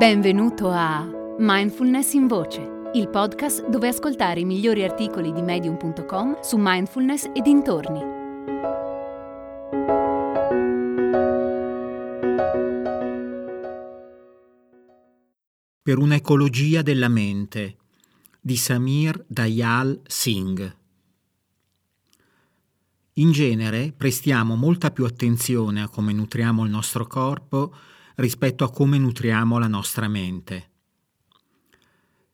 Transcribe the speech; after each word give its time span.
Benvenuto 0.00 0.70
a 0.70 1.06
Mindfulness 1.36 2.14
in 2.14 2.26
Voce, 2.26 2.90
il 2.94 3.10
podcast 3.10 3.68
dove 3.68 3.88
ascoltare 3.88 4.40
i 4.40 4.46
migliori 4.46 4.82
articoli 4.82 5.30
di 5.30 5.42
medium.com 5.42 6.40
su 6.40 6.56
mindfulness 6.58 7.24
e 7.34 7.42
dintorni. 7.42 8.00
Per 15.82 15.98
un'ecologia 15.98 16.80
della 16.80 17.08
mente 17.08 17.76
di 18.40 18.56
Samir 18.56 19.22
Dayal 19.28 20.00
Singh. 20.06 20.76
In 23.12 23.32
genere 23.32 23.92
prestiamo 23.94 24.56
molta 24.56 24.90
più 24.92 25.04
attenzione 25.04 25.82
a 25.82 25.88
come 25.88 26.14
nutriamo 26.14 26.64
il 26.64 26.70
nostro 26.70 27.06
corpo 27.06 27.74
rispetto 28.20 28.64
a 28.64 28.70
come 28.70 28.98
nutriamo 28.98 29.58
la 29.58 29.66
nostra 29.66 30.06
mente. 30.06 30.68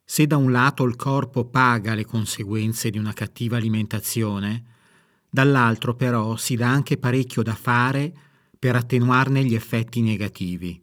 Se 0.04 0.26
da 0.26 0.36
un 0.36 0.50
lato 0.50 0.84
il 0.84 0.96
corpo 0.96 1.46
paga 1.48 1.94
le 1.94 2.04
conseguenze 2.04 2.90
di 2.90 2.98
una 2.98 3.12
cattiva 3.12 3.56
alimentazione, 3.56 4.64
dall'altro 5.30 5.94
però 5.94 6.36
si 6.36 6.56
dà 6.56 6.68
anche 6.68 6.98
parecchio 6.98 7.42
da 7.42 7.54
fare 7.54 8.12
per 8.58 8.74
attenuarne 8.74 9.44
gli 9.44 9.54
effetti 9.54 10.00
negativi. 10.00 10.82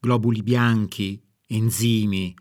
Globuli 0.00 0.42
bianchi, 0.42 1.20
enzimi, 1.48 2.34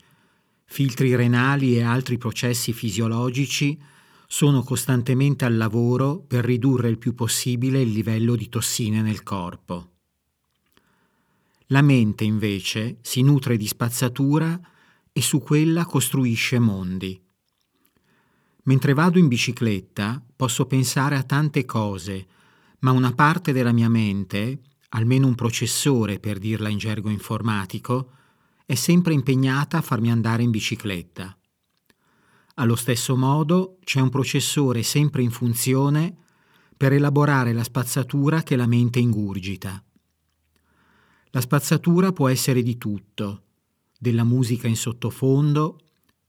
filtri 0.65 1.15
renali 1.15 1.77
e 1.77 1.81
altri 1.81 2.17
processi 2.17 2.73
fisiologici 2.73 3.79
sono 4.27 4.61
costantemente 4.61 5.45
al 5.45 5.57
lavoro 5.57 6.19
per 6.19 6.45
ridurre 6.45 6.89
il 6.89 6.99
più 6.99 7.15
possibile 7.15 7.81
il 7.81 7.91
livello 7.91 8.35
di 8.35 8.49
tossine 8.49 9.01
nel 9.01 9.23
corpo. 9.23 9.96
La 11.67 11.81
mente, 11.81 12.23
invece, 12.23 12.99
si 13.01 13.21
nutre 13.21 13.57
di 13.57 13.67
spazzatura 13.67 14.59
e 15.11 15.21
su 15.21 15.39
quella 15.39 15.85
costruisce 15.85 16.59
mondi. 16.59 17.19
Mentre 18.63 18.93
vado 18.93 19.17
in 19.19 19.27
bicicletta 19.27 20.23
posso 20.35 20.65
pensare 20.65 21.15
a 21.15 21.23
tante 21.23 21.65
cose, 21.65 22.27
ma 22.79 22.91
una 22.91 23.11
parte 23.11 23.51
della 23.51 23.71
mia 23.71 23.89
mente, 23.89 24.61
almeno 24.89 25.27
un 25.27 25.35
processore 25.35 26.19
per 26.19 26.37
dirla 26.37 26.69
in 26.69 26.77
gergo 26.77 27.09
informatico, 27.09 28.11
è 28.65 28.75
sempre 28.75 29.13
impegnata 29.13 29.77
a 29.77 29.81
farmi 29.81 30.11
andare 30.11 30.43
in 30.43 30.51
bicicletta. 30.51 31.37
Allo 32.55 32.75
stesso 32.75 33.15
modo 33.17 33.77
c'è 33.83 33.99
un 33.99 34.09
processore 34.09 34.83
sempre 34.83 35.21
in 35.21 35.31
funzione 35.31 36.15
per 36.75 36.93
elaborare 36.93 37.53
la 37.53 37.63
spazzatura 37.63 38.43
che 38.43 38.55
la 38.55 38.67
mente 38.67 38.99
ingurgita. 38.99 39.81
La 41.37 41.43
spazzatura 41.43 42.11
può 42.13 42.29
essere 42.29 42.63
di 42.63 42.79
tutto, 42.79 43.43
della 43.99 44.23
musica 44.23 44.67
in 44.67 44.75
sottofondo, 44.75 45.79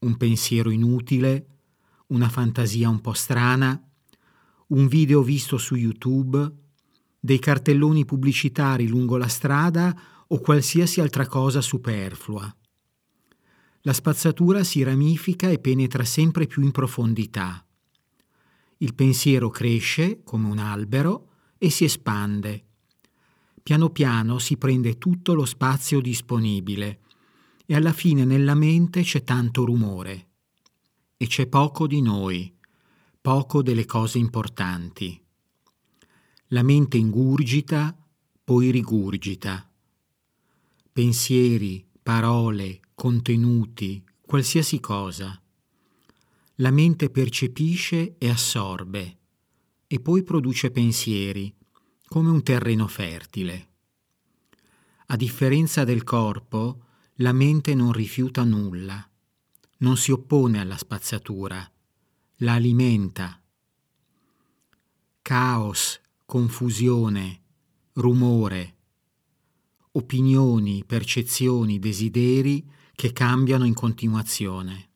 un 0.01 0.15
pensiero 0.17 0.69
inutile, 0.69 1.47
una 2.09 2.29
fantasia 2.29 2.89
un 2.89 3.01
po' 3.01 3.13
strana, 3.13 3.89
un 4.67 4.87
video 4.87 5.23
visto 5.23 5.57
su 5.57 5.73
YouTube, 5.73 6.47
dei 7.19 7.39
cartelloni 7.39 8.05
pubblicitari 8.05 8.87
lungo 8.87 9.17
la 9.17 9.27
strada 9.27 9.99
o 10.27 10.39
qualsiasi 10.41 11.01
altra 11.01 11.25
cosa 11.25 11.59
superflua. 11.59 12.55
La 13.81 13.93
spazzatura 13.93 14.63
si 14.63 14.83
ramifica 14.83 15.49
e 15.49 15.57
penetra 15.57 16.03
sempre 16.03 16.45
più 16.45 16.61
in 16.61 16.69
profondità. 16.69 17.65
Il 18.77 18.93
pensiero 18.93 19.49
cresce 19.49 20.21
come 20.23 20.47
un 20.47 20.59
albero 20.59 21.29
e 21.57 21.71
si 21.71 21.83
espande 21.83 22.65
piano 23.69 23.91
piano 23.91 24.39
si 24.39 24.57
prende 24.57 24.97
tutto 24.97 25.35
lo 25.35 25.45
spazio 25.45 26.01
disponibile 26.01 27.01
e 27.67 27.75
alla 27.75 27.93
fine 27.93 28.25
nella 28.25 28.55
mente 28.55 29.03
c'è 29.03 29.23
tanto 29.23 29.63
rumore 29.63 30.29
e 31.15 31.27
c'è 31.27 31.45
poco 31.45 31.85
di 31.85 32.01
noi, 32.01 32.51
poco 33.21 33.61
delle 33.61 33.85
cose 33.85 34.17
importanti. 34.17 35.23
La 36.47 36.63
mente 36.63 36.97
ingurgita, 36.97 37.95
poi 38.43 38.71
rigurgita. 38.71 39.71
Pensieri, 40.91 41.85
parole, 42.01 42.79
contenuti, 42.95 44.03
qualsiasi 44.19 44.79
cosa. 44.79 45.39
La 46.55 46.71
mente 46.71 47.11
percepisce 47.11 48.15
e 48.17 48.29
assorbe 48.29 49.17
e 49.85 49.99
poi 49.99 50.23
produce 50.23 50.71
pensieri 50.71 51.53
come 52.09 52.31
un 52.31 52.41
terreno 52.41 52.87
fertile. 52.87 53.68
A 55.11 55.15
differenza 55.15 55.85
del 55.85 56.03
corpo, 56.03 56.83
la 57.15 57.33
mente 57.33 57.73
non 57.73 57.91
rifiuta 57.91 58.43
nulla, 58.43 59.09
non 59.77 59.97
si 59.97 60.11
oppone 60.11 60.59
alla 60.59 60.77
spazzatura, 60.77 61.67
la 62.37 62.53
alimenta. 62.53 63.41
Caos, 65.23 65.99
confusione, 66.25 67.41
rumore, 67.93 68.75
opinioni, 69.93 70.83
percezioni, 70.85 71.79
desideri 71.79 72.69
che 72.93 73.11
cambiano 73.11 73.65
in 73.65 73.73
continuazione. 73.73 74.89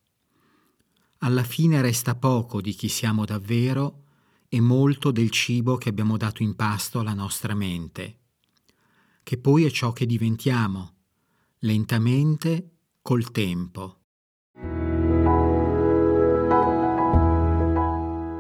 Alla 1.19 1.44
fine 1.44 1.81
resta 1.81 2.13
poco 2.13 2.62
di 2.62 2.73
chi 2.73 2.88
siamo 2.88 3.25
davvero 3.25 4.03
e 4.47 4.62
molto 4.62 5.09
del 5.09 5.31
cibo 5.31 5.78
che 5.78 5.90
abbiamo 5.90 6.18
dato 6.18 6.44
in 6.44 6.56
pasto 6.56 7.00
alla 7.00 7.16
nostra 7.16 7.56
mente, 7.56 8.19
che 9.23 9.38
poi 9.38 9.66
è 9.66 9.69
ciò 9.69 9.91
che 9.91 10.06
diventiamo, 10.06 10.94
lentamente 11.59 12.69
col 13.01 13.31
tempo. 13.31 13.97